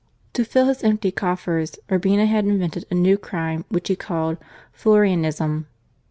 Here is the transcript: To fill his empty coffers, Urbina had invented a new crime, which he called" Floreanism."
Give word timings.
To 0.33 0.43
fill 0.43 0.65
his 0.65 0.81
empty 0.83 1.11
coffers, 1.11 1.75
Urbina 1.87 2.25
had 2.25 2.43
invented 2.47 2.85
a 2.89 2.95
new 2.95 3.19
crime, 3.19 3.65
which 3.69 3.87
he 3.87 3.95
called" 3.95 4.39
Floreanism." 4.75 5.67